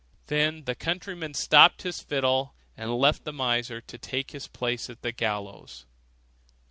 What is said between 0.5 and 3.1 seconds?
the countryman stopped his fiddle, and